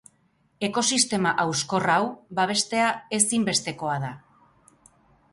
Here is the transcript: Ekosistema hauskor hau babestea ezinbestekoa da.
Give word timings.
Ekosistema 0.67 1.33
hauskor 1.43 1.85
hau 1.95 1.99
babestea 2.39 2.87
ezinbestekoa 3.19 3.99
da. 4.07 4.11